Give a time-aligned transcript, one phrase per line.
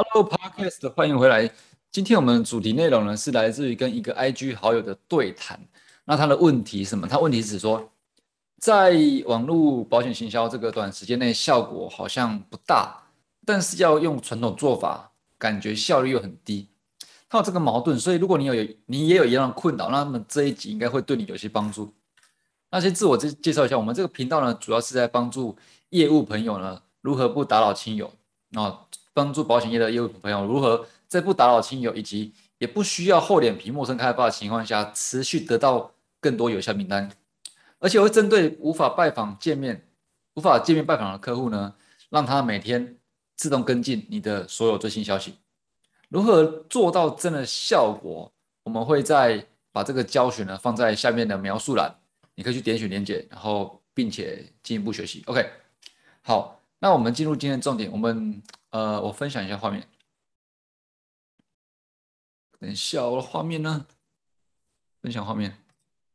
[0.00, 1.52] Hello，Podcast，欢迎回来。
[1.92, 5.60] 今天我们主题内容呢是来自于跟一个 IG 好友的对谈。
[6.06, 7.06] 那他的问题是什么？
[7.06, 7.92] 他问题是说，
[8.56, 12.96] 在网络保险行销这个短时间内效果好像不大，
[13.44, 16.70] 但是要用传统做法，感觉效率又很低。
[17.28, 18.54] 他有这个矛盾，所以如果你有
[18.86, 21.92] 你也有一样的困扰，那么这一集应该会对你有些帮助。
[22.70, 25.58] 那先自我介介绍一下，我们这个频道呢，主要是在帮助
[25.90, 28.10] 业务朋友呢如何不打扰亲友
[28.54, 28.86] 啊。
[29.12, 37.10] 帮助保险业的业务朋友如何在不打扰亲友以及也不需要厚脸皮陌生开发的情况下，持续得到更多有效名单，
[37.78, 39.86] 而且会针对无法拜访见面、
[40.34, 41.74] 无法见面拜访的客户呢，
[42.10, 42.96] 让他每天
[43.34, 45.34] 自动跟进你的所有最新消息。
[46.08, 48.30] 如何做到真的效果？
[48.62, 51.92] 我们会在把这个教学呢放在下面的描述栏，
[52.34, 55.22] 你可以去点选连接，然后并且进一步学习。
[55.26, 55.50] OK，
[56.22, 58.40] 好，那我们进入今天的重点，我们。
[58.70, 59.88] 呃，我分享一下画面。
[62.58, 63.86] 等一下，我的画面呢？
[65.02, 65.56] 分享画面。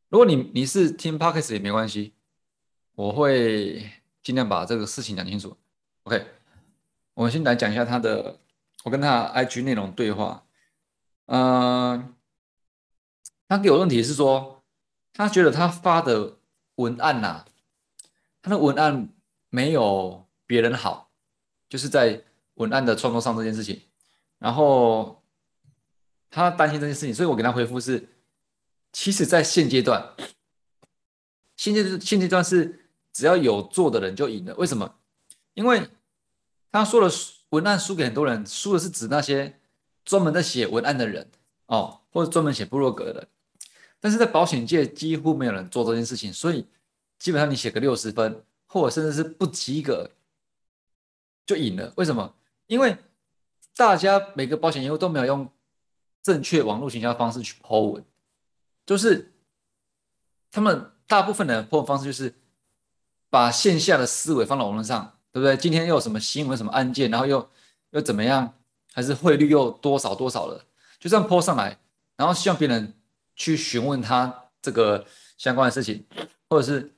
[0.10, 2.14] 如果你你是听 Podcast 也没关系，
[2.94, 3.92] 我会
[4.24, 5.58] 尽量把这个事情讲清楚。
[6.04, 6.26] OK，
[7.16, 8.40] 我们先来讲一下他的，
[8.84, 10.46] 我跟他 IG 内容对话。
[11.26, 12.16] 嗯，
[13.50, 14.64] 他给我问题是说，
[15.12, 16.38] 他觉得他发的
[16.76, 17.46] 文案呐，
[18.42, 19.10] 他的文案
[19.50, 21.12] 没有别人好，
[21.68, 22.24] 就是在。
[22.56, 23.82] 文案的创作上这件事情，
[24.40, 25.24] 然后
[26.30, 28.10] 他担心这件事情，所以我给他回复是：
[28.92, 30.16] 其实，在现阶段，
[31.56, 34.56] 现阶现阶段是只要有做的人就赢了。
[34.56, 34.96] 为什么？
[35.54, 35.90] 因为
[36.72, 37.10] 他说了，
[37.50, 39.60] 文案输给很多人，输的是指那些
[40.04, 41.30] 专门在写文案的人
[41.68, 43.28] 哦，或者专门写部落格的人。
[44.00, 46.68] 但是在保险界几乎没有人做这件事情，所以
[47.18, 50.12] 基本上你写个六十分，或者甚至是不及格
[51.46, 51.92] 就赢了。
[51.96, 52.34] 为什么？
[52.68, 52.98] 因为
[53.76, 55.50] 大家每个保险业务都没有用
[56.24, 58.04] 正确网络行销方式去抛文，
[58.86, 59.34] 就是
[60.52, 62.34] 他们大部分的抛文方式就是
[63.30, 65.56] 把线下的思维放到网络上，对不对？
[65.58, 67.50] 今天又有什么新闻、什么案件，然后又
[67.92, 68.54] 又怎么样？
[68.94, 70.66] 还是汇率又多少多少了？
[71.00, 71.78] 就这样抛上来，
[72.16, 72.94] 然后希望别人
[73.36, 75.06] 去询问他这个
[75.38, 76.06] 相关的事情，
[76.50, 76.96] 或者是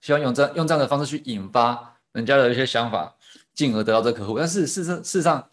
[0.00, 3.14] 希望用这样用这样的方式去引发人家的一些想法。
[3.54, 5.48] 进而得到这客户，但是事实事实上，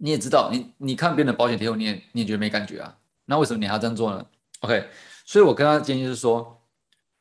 [0.00, 2.98] 你也知道，你你看别人的保险贴后，你也你也觉得没感觉啊？
[3.24, 4.26] 那为什么你还要这样做呢
[4.60, 4.88] ？OK，
[5.24, 6.62] 所以我跟他建议是说，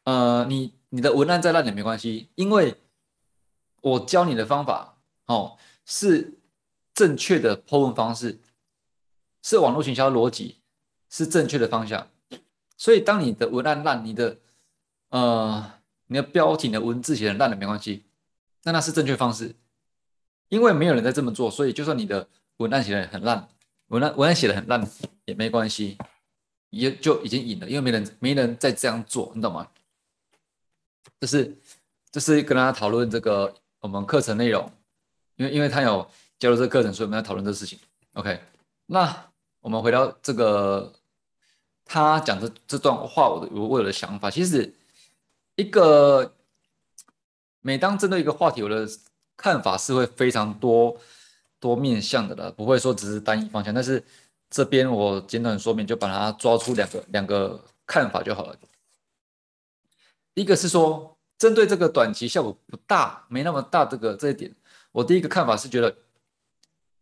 [0.04, 2.76] 呃，你你的文案再烂也没关系，因为
[3.82, 6.38] 我教你的方法哦是
[6.94, 8.40] 正确的破文方式，
[9.42, 10.58] 是网络营销逻辑，
[11.10, 12.08] 是正确的方向。
[12.78, 14.38] 所以当你的文案烂，你的
[15.10, 15.74] 呃
[16.08, 18.06] 你的标题的文字写的烂了没关系。
[18.66, 19.54] 那那是正确方式，
[20.50, 22.28] 因为没有人在这么做，所以就算你的
[22.58, 23.48] 文案写的很烂，
[23.90, 24.84] 文案文案写的很烂
[25.26, 26.00] 也没关系，
[26.72, 29.70] 也就已经赢了，因为没人没人在这样做，你懂吗？
[31.20, 31.56] 这是
[32.10, 34.72] 这是跟大家讨论这个我们课程内容，
[35.36, 36.10] 因为因为他有
[36.40, 37.78] 加入这个课程，所以我们要讨论这个事情。
[38.14, 38.42] OK，
[38.88, 40.92] 那我们回到这个
[41.86, 44.74] 他讲的这段话，我的我有的想法，其实
[45.56, 46.32] 一个。
[47.66, 48.88] 每当针对一个话题，我的
[49.36, 50.96] 看法是会非常多
[51.60, 53.74] 多面向的了，不会说只是单一方向。
[53.74, 54.04] 但是
[54.52, 58.56] 这边我简短说明，就把它抓出两个两个看法就好了。
[60.36, 64.54] 一个是说，针对这个短期效果不大、没那么大这个这一点，
[64.92, 65.96] 我第一个看法是觉得，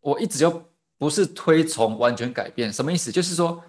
[0.00, 0.64] 我一直就
[0.96, 2.72] 不是推崇完全改变。
[2.72, 3.12] 什么意思？
[3.12, 3.62] 就是说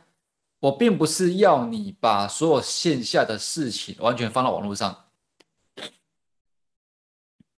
[0.62, 5.01] 我并不是要你把所有线下的事情完全放到网络上。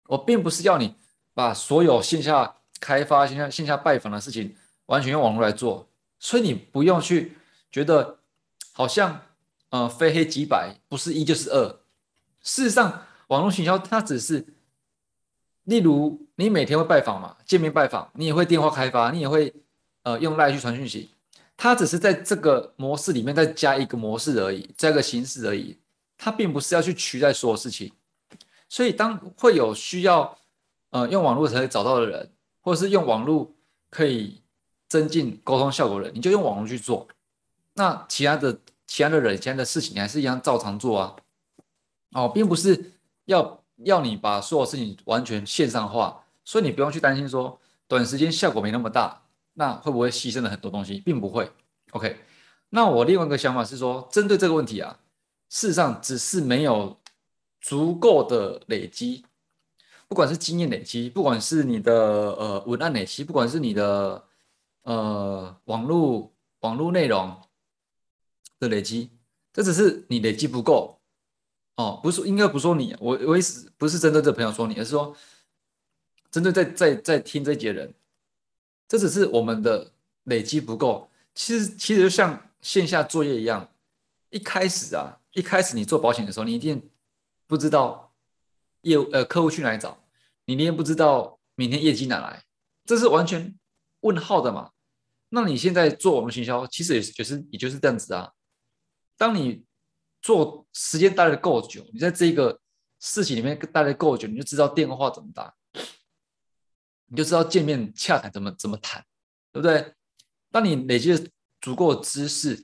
[0.07, 0.95] 我并不是要你
[1.33, 4.55] 把所有线下开发、线下线下拜访的事情
[4.87, 5.87] 完全用网络来做，
[6.19, 7.37] 所以你不用去
[7.71, 8.19] 觉得
[8.71, 9.21] 好像
[9.69, 11.79] 呃非黑即白，不是一就是二。
[12.41, 14.45] 事实上，网络营销它只是，
[15.63, 19.53] 例如你每天会拜访嘛，见面拜访，你也会电话开发，你也会
[20.03, 21.09] 呃用赖去传讯息，
[21.57, 25.77] 它只是在这个模式里面再加一个模式而已，加个形式而已，
[26.17, 27.91] 它并不是要去取代所有事情。
[28.69, 30.37] 所以，当会有需要，
[30.89, 32.31] 呃，用网络才找到的人，
[32.61, 33.53] 或者是用网络
[33.89, 34.41] 可以
[34.89, 37.07] 增进沟通效果的人，你就用网络去做。
[37.75, 41.15] 那其他的、其他的人、其他的事情，你还是一样照常做啊。
[42.11, 42.93] 哦，并不是
[43.25, 49.21] 要要你把所有事情完全线上化，所以你不用去担心说短时间效果没那么大，
[49.53, 51.49] 那会不会牺牲了很多东西，并不会。
[51.91, 52.17] OK，
[52.71, 54.99] 那我另外一个想法是说，针对这个问题啊，
[55.47, 56.99] 事实上只是没有。
[57.67, 59.25] 足够的累积，
[60.07, 64.23] 不管是经验累积，不管是你的呃文案累积，不管是你的
[64.83, 66.31] 呃网络
[66.61, 67.37] 网络内容
[68.57, 69.09] 的累积，
[69.51, 70.97] 这只是你累积不够
[71.75, 75.13] 哦，不是应该不说你，我我意思不是针对这朋友说你，而是说
[76.31, 77.93] 针对在在在听这节人，
[78.87, 79.91] 这只是我们的
[80.23, 81.09] 累积不够。
[81.35, 83.69] 其实其实就像线下作业一样，
[84.29, 86.81] 一开始啊，一开始你做保险的时候，你一定
[87.47, 88.05] 不知道。
[88.81, 90.07] 业务呃，客户去哪里找？
[90.45, 92.45] 你连不知道明天业绩哪来，
[92.85, 93.57] 这是完全
[94.01, 94.71] 问号的嘛？
[95.29, 98.31] 那你现在做网络行销，其实也是就是也就是这样子啊。
[99.17, 99.65] 当你
[100.21, 102.61] 做时间待的够久，你在这个
[102.99, 105.53] 事情里面待的够久，你就知道电话怎么打，
[107.07, 109.03] 你就知道见面洽谈怎么怎么谈，
[109.51, 109.93] 对不对？
[110.49, 111.29] 当你累积
[111.59, 112.55] 足够的知识，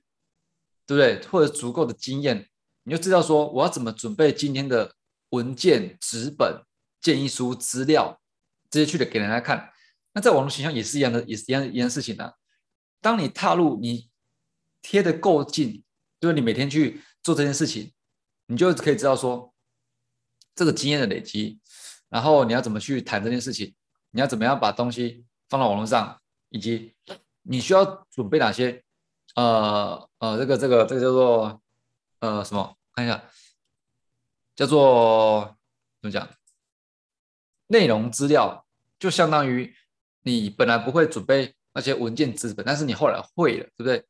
[0.86, 1.22] 对不对？
[1.28, 2.48] 或者足够的经验，
[2.84, 4.94] 你就知道说我要怎么准备今天的。
[5.34, 6.64] 文件、纸本、
[7.02, 8.22] 建议书、资料
[8.70, 9.72] 这些去的给人家看，
[10.14, 12.38] 那在网络形象也是一样的，也是一样一样事情的。
[13.02, 14.12] 当你踏入，你
[14.80, 15.84] 贴的够近，
[16.20, 17.92] 就是你每天去做这件事情，
[18.46, 19.52] 你就可以知道说
[20.54, 21.60] 这个经验的累积，
[22.10, 23.74] 然后你要怎么去谈这件事情，
[24.12, 26.94] 你要怎么样把东西放到网络上，以及
[27.42, 28.84] 你需要准备哪些，
[29.34, 31.63] 呃呃，这个这个这个叫做
[32.24, 32.78] 呃什么？
[32.94, 33.22] 看一下。
[34.56, 35.58] 叫做
[36.02, 36.30] 怎么讲？
[37.68, 38.66] 内容资料
[39.00, 39.76] 就相当于
[40.22, 44.06] 你本来不会准备那些文件资本，但是你后来会了，对不对？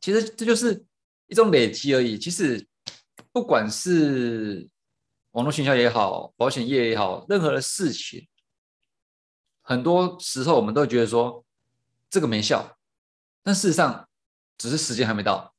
[0.00, 0.84] 其实这就是
[1.26, 2.18] 一种累积而已。
[2.18, 2.68] 其实
[3.32, 4.68] 不管是
[5.30, 8.28] 网络营销也好，保险业也好，任何的事情，
[9.62, 11.44] 很多时候我们都觉得说
[12.10, 12.78] 这个没效，
[13.42, 14.06] 但事实上
[14.58, 15.51] 只是时间还没到，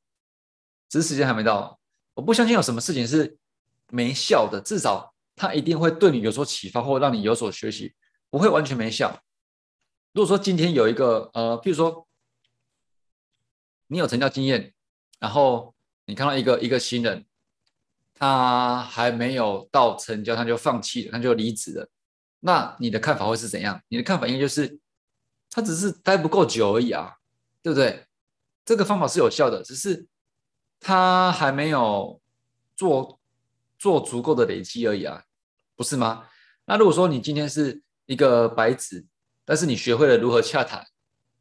[0.94, 1.80] 只是时间还没到。
[2.14, 3.36] 我不相信有什么事情是
[3.90, 7.96] 没效的，至少它一定会对你有所启发，或让你有所学习，
[8.30, 9.24] 不会完全没效。
[10.12, 12.08] 如果说今天有一个呃，譬如说
[13.88, 14.72] 你有成交经验，
[15.20, 15.74] 然后
[16.06, 17.26] 你看到一个一个新人，
[18.14, 21.90] 他还没有到成交，他就放弃了，他就离职了，
[22.42, 23.82] 那你的看法会是怎样？
[23.88, 24.80] 你的看法应该就是
[25.50, 27.16] 他只是待不够久而已啊，
[27.64, 28.06] 对不对？
[28.64, 30.06] 这个方法是有效的，只是。
[30.86, 32.22] 他还没有
[32.76, 33.18] 做
[33.80, 35.24] 做足够的累积而已啊，
[35.78, 36.28] 不是吗？
[36.66, 39.06] 那如果说你今天是一个白纸，
[39.46, 40.86] 但是你学会了如何洽谈，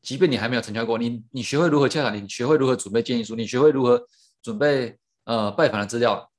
[0.00, 4.06] 即便你还没有成交过，你你学会如何洽谈，你学会如何准备建议书，你学会如何
[4.40, 6.30] 准备呃拜访的资料，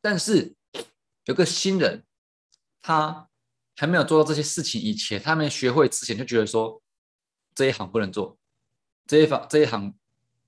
[0.00, 0.54] 但是
[1.24, 2.04] 有个新人，
[2.80, 3.28] 他
[3.74, 6.80] 还没有做到这些事情以前，他没学会之前就觉得说
[7.52, 8.38] 这一行不能做，
[9.08, 9.92] 这一行这一行。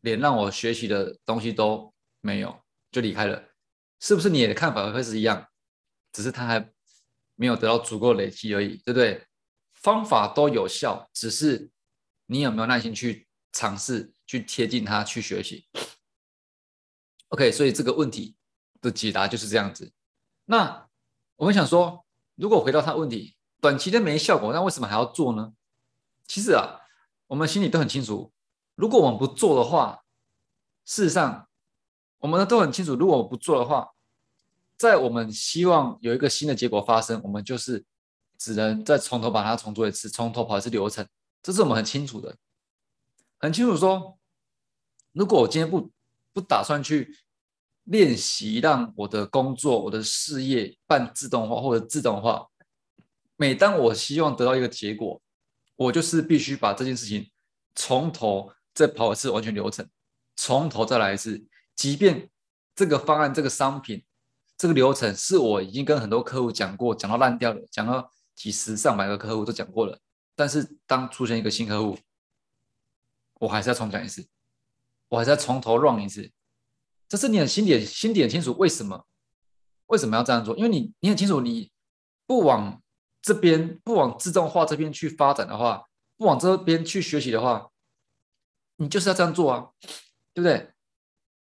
[0.06, 2.56] 连让我学习的东西都没有，
[2.92, 3.42] 就离开了，
[3.98, 5.48] 是不是你的看法会是一样？
[6.12, 6.70] 只是他还
[7.34, 9.26] 没有得到足够累积而已，对不对？
[9.74, 11.72] 方法都有效，只是
[12.26, 15.66] 你有没有耐心去尝试、去贴近它、去学习
[17.30, 18.36] ？OK，所以这个问题
[18.80, 19.92] 的解答就是这样子。
[20.44, 20.88] 那
[21.34, 22.06] 我们想说，
[22.36, 25.52] 如果回到他问题，短期的没效果，那为什么还要做呢？
[26.28, 26.78] 其实啊，
[27.26, 28.32] 我们心里都很清楚。
[28.76, 30.04] 如果我们不做的话，
[30.84, 31.48] 事实上，
[32.18, 32.94] 我们都很清楚。
[32.94, 33.88] 如果我不做的话，
[34.76, 37.84] 在我们希望有一个新的结果发生，我们就是
[38.38, 41.08] 只能再从头把它重做一次，从头跑一次流程。
[41.42, 42.36] 这是我们很清楚的，
[43.38, 44.18] 很清楚说，
[45.12, 45.90] 如果我今天不
[46.34, 47.16] 不打算去
[47.84, 52.46] 练习，让我的工作、我的事业半自动化或者自动化，
[53.36, 55.22] 每当我希望得到一个结果，
[55.76, 57.30] 我就是必须把这件事情
[57.74, 58.52] 从头。
[58.76, 59.88] 再跑一次完全流程，
[60.36, 61.42] 从头再来一次。
[61.74, 62.28] 即便
[62.74, 64.04] 这个方案、这个商品、
[64.58, 69.98] 这个流程是我已经跟很多客户讲过，讲到烂掉了，讲到几十上百个客户都讲过了。
[70.34, 71.98] 但是当出现一个新客户，
[73.40, 74.26] 我还是要重讲一次，
[75.08, 76.30] 我还是要从头 run 一次。
[77.08, 79.06] 这是你很心里心底很清楚为什么
[79.86, 80.54] 为什么要这样做？
[80.54, 81.70] 因为你你很清楚，你
[82.26, 82.82] 不往
[83.22, 85.84] 这边不往自动化这边去发展的话，
[86.18, 87.70] 不往这边去学习的话。
[88.76, 89.70] 你就是要这样做啊，
[90.32, 90.72] 对不对？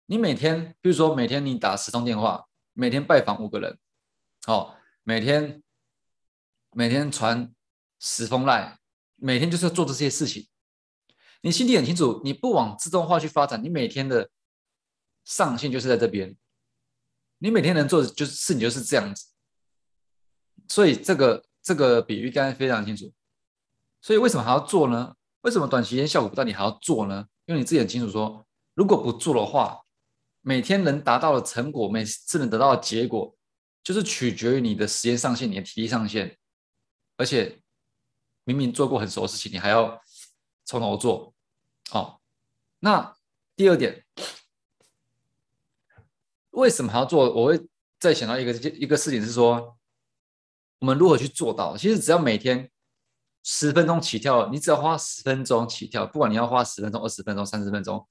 [0.08, 3.78] 你每天，比如说每天你打十通电话，每天拜访五个人，
[4.48, 5.64] 哦，每天
[6.72, 7.54] 每天传
[8.00, 8.80] 十封赖，
[9.16, 10.48] 每天就是要做这些事情。
[11.42, 14.30] 你心里很清楚，你不往自动化去发展，你每天的
[15.24, 16.36] 上限就是在这边。
[17.40, 19.28] 你每天能做的就是事情就是这样子。
[20.68, 23.12] 所以这个这个比喻刚才非常清楚。
[24.02, 25.16] 所以为什么还要做呢？
[25.46, 27.24] 为什么短期间效果不大，你还要做呢？
[27.46, 29.80] 因为你自己很清楚，说如果不做的话，
[30.42, 33.38] 每天能达到的成果，每次能得到的结果，
[33.84, 36.36] 就是取决于你的时间上限、你的体力上限，
[37.16, 37.62] 而且
[38.44, 40.02] 明明做过很熟的事情，你还要
[40.66, 41.36] 从头做。
[41.92, 42.20] 哦，
[42.80, 43.16] 那
[43.56, 44.04] 第二点，
[46.50, 47.32] 为什么还要做？
[47.32, 47.68] 我会
[48.00, 49.78] 再想到一个一个事情是说，
[50.80, 51.78] 我们如何去做到？
[51.78, 52.72] 其实只要每天
[53.48, 58.06] 十分钟起跳，你只要花十分钟起跳，不管你要花十分钟、二十分钟、三十分钟。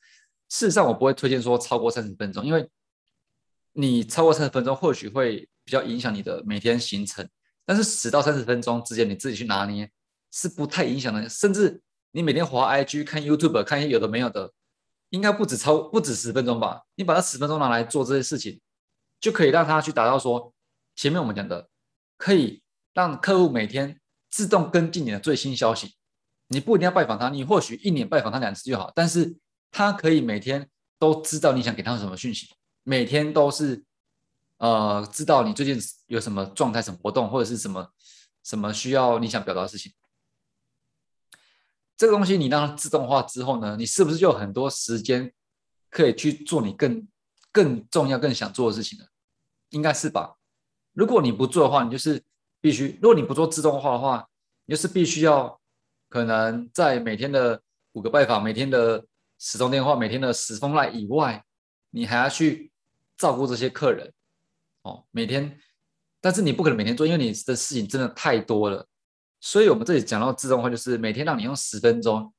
[0.48, 2.70] 事实上，我不会推荐说超过三十分钟，因为
[3.72, 7.28] 你超过三十分钟，或许会比较影响你的每天行程。
[7.66, 9.90] 但是十到三十分钟之间，你自己去拿捏
[10.30, 11.28] 是不太影响的。
[11.28, 14.52] 甚至你每天滑 IG、看 YouTube、看一些有的没有的，
[15.08, 16.82] 应该不止超不止十分钟吧？
[16.94, 18.60] 你把那十分钟拿来做这些事情，
[19.18, 20.54] 就可以让他去达到说
[20.94, 21.68] 前面我们讲的，
[22.16, 22.62] 可以
[22.92, 24.00] 让客户每天
[24.34, 25.94] 自动跟进你的最新消息。
[26.48, 29.36] 你不一定要拜访他，你或许一年拜访他两次就好，但是。
[29.76, 32.48] 他可以每天都知道你想给他什么讯息，
[32.84, 33.84] 每天都是
[34.58, 35.76] 呃知道你最近
[36.06, 37.90] 有什么状态、什么活动，或者是什么
[38.44, 39.92] 什么需要你想表达的事情。
[41.96, 45.32] 这个东西你让它自动化之后呢，你是不是就有很多时间
[45.90, 47.04] 可以去做你更
[47.50, 49.04] 更重要、更想做的事情呢？
[49.70, 50.36] 应该是吧？
[50.92, 52.22] 如果你不做的话，你就是
[52.64, 54.26] 必须；如果你不做自动化的话，
[54.64, 55.60] 你就是必须要
[56.08, 57.60] 可能在每天的
[57.92, 59.04] 五个拜访，每天的。
[59.36, 61.44] 十通电话，每天的十封赖以外，
[61.90, 62.72] 你还要去
[63.16, 64.10] 照顾这些客人
[64.82, 65.04] 哦。
[65.10, 65.58] 每天，
[66.20, 68.86] 但是你不可能每天做，因为你的事情真的太多了。
[69.40, 72.32] 所以我们这里讲到自动化，就是每天让你用十分钟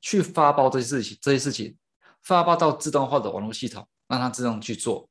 [0.00, 1.78] 去发包这些事情，这些事情
[2.22, 5.08] 发包到自动化的网络系统，让它自动去做，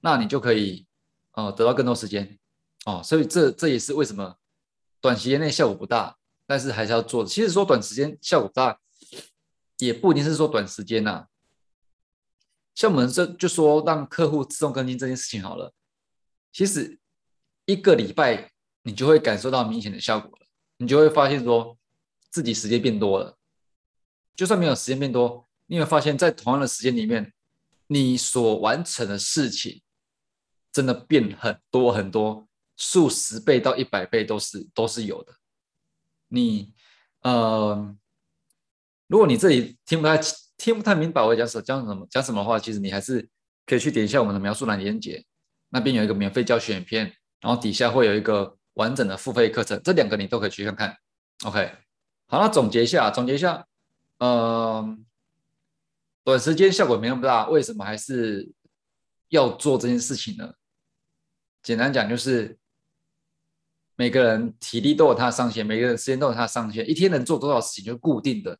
[0.00, 0.84] 那你就可以
[1.32, 2.36] 呃得到更多时间
[2.84, 3.02] 哦。
[3.02, 4.36] 所以这这也是为什么
[5.00, 6.16] 短时间内效果不大，
[6.46, 7.28] 但是还是要做的。
[7.28, 8.78] 其实说短时间效果大。
[9.80, 11.28] 也不一定是说短时间呐，
[12.74, 15.72] 像我们这就说让客户自动更新这件事情好了，
[16.52, 16.98] 其实
[17.64, 18.50] 一个礼拜
[18.82, 20.46] 你就会感受到明显的效果了，
[20.78, 21.78] 你就会发现说
[22.28, 23.38] 自己时间变多了。
[24.34, 27.32] 就算没有时间变多，你会发现在同样的时间里面，
[27.86, 29.80] 你所完成的事情
[30.72, 32.47] 真的变很多很多，
[32.78, 35.34] 数十倍到一百倍都是都是有的。
[36.28, 36.72] 你，
[37.20, 37.94] 呃。
[39.10, 40.20] 如果你这里听不太
[40.58, 43.26] 听不太明白我讲什讲什么讲什么的话，其实你还是
[43.64, 45.24] 可以去点一下我们的描述栏连接，
[45.70, 50.94] 那边有一个免费教学影片，然后底下会有一个完整的付费课程，这两个你都可以去看看。
[51.44, 51.72] OK，
[52.26, 53.66] 好，那总结一下，总结一下，
[54.18, 54.98] 呃，
[56.22, 58.52] 短时间效果没那么大，为什么还是
[59.30, 60.52] 要做这件事情呢？
[61.62, 62.57] 简单讲就是，
[63.98, 68.56] 每个人体力都有他的上限，每个人时间都有他的上限，一天能做多少事情就固定的。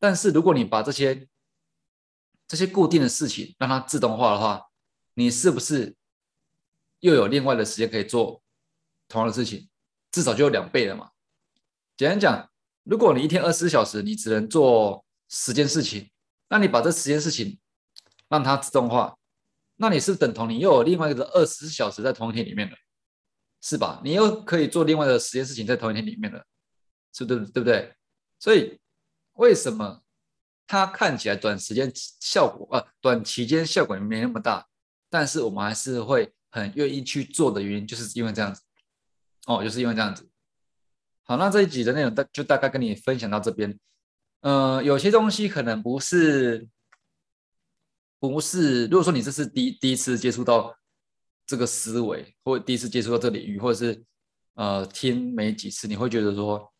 [0.00, 1.28] 但是如果你把这些
[2.48, 4.60] 这些固定的事情让它自动化的话，
[5.14, 5.94] 你是不是
[6.98, 8.42] 又有另外的时间可以做
[9.06, 9.68] 同样的事情？
[10.10, 11.10] 至少就有两倍了嘛。
[11.96, 12.50] 简单讲，
[12.82, 16.10] 如果你一天二十四小时，你只能做十件事情，
[16.48, 17.56] 那你把这十件事情
[18.28, 19.16] 让它自动化，
[19.76, 22.76] 那你是等同你又有另外一个二十四小时在同一天里面了，
[23.64, 24.00] 是吧？
[24.04, 26.44] 你又可以做另外的十件事情在同一天里面了，
[27.12, 27.92] 是对对不对？
[28.38, 28.78] 所以。
[29.36, 30.00] 为什么
[30.64, 31.90] 它看起来短时间
[32.20, 34.64] 效果呃短期间效果没那么大，
[35.10, 38.62] 但是我们还是会很愿意去做的原因，就是因为这样子
[39.48, 40.30] 哦，就是因为这样子。
[41.24, 43.76] 好，那这一集的内容大就大概跟你分享到这边。
[44.42, 46.68] 呃，有些东西可能不是
[48.20, 50.76] 不是，如果说你这是第第一次接触到
[51.46, 54.04] 这个思维，或第一次接触到这领域，或者是
[54.54, 56.72] 呃听没几次，你会觉得说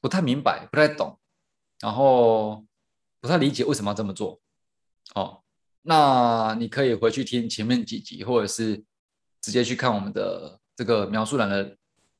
[0.00, 1.18] 不太明白，不太懂。
[1.80, 2.66] 然后
[3.20, 4.40] 不太理解为什么要这么做，
[5.14, 5.44] 哦，
[5.82, 8.84] 那你可以回去听前面几集，或者是
[9.40, 11.76] 直接去看我们的这个描述栏的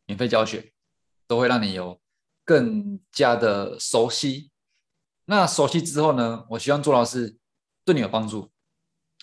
[0.06, 0.73] 免费教学，
[1.26, 2.00] 都会让你有
[2.44, 4.52] 更加的熟悉。
[5.25, 7.37] 那熟悉之后呢，我希望做到是
[7.85, 8.49] 对你有帮助，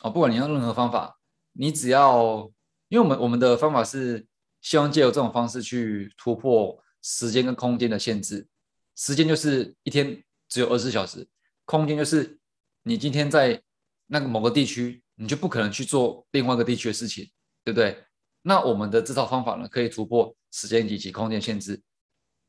[0.02, 1.18] 哦，不管你用任何方法，
[1.58, 2.52] 你只要，
[2.90, 4.28] 因为我们我们的方法是
[4.62, 8.48] 希望借由这种方式去突破时间跟空间的限制。
[8.96, 11.28] 时间就是一天只有二十四小时，
[11.64, 12.38] 空间就是
[12.84, 13.62] 你今天在
[14.08, 17.32] 那个某个地区，你就不可能去做另外一个地区的事情，
[17.64, 18.06] 对不对？
[18.42, 21.82] 那我们的这套方法呢，可以突破时间以及空间限制，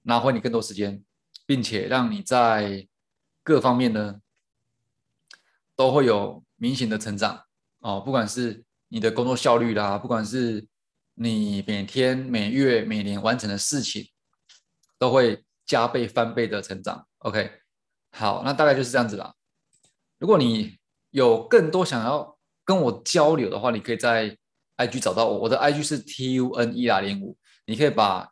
[0.03, 1.03] 拿回你更多时间，
[1.47, 2.87] 并且让你在
[3.43, 4.21] 各方面呢
[5.75, 7.45] 都会有明显的成长
[7.79, 10.67] 哦，不管是你的工作效率啦，不管是
[11.15, 14.09] 你每天、每月、每年完成的事情，
[14.99, 15.43] 都会。
[15.67, 17.51] 加倍翻倍的成长，OK，
[18.13, 19.35] 好，那大概就是这样子啦。
[20.17, 20.79] 如果你
[21.11, 24.39] 有更多想要跟我交流的话，你可以在
[24.77, 28.31] IG 找到我，我的 IG 是 T U N E R 零五，你可以把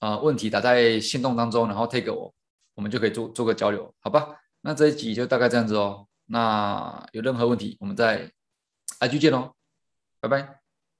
[0.00, 2.34] 啊问题打在线动当中，然后 take 我，
[2.74, 4.26] 我们就可以做做个交流，好吧？
[4.62, 6.08] 那这一集就大概这样子哦。
[6.26, 8.28] 那有任何问题，我们在
[8.98, 9.54] IG 见喽，
[10.24, 10.63] 拜拜。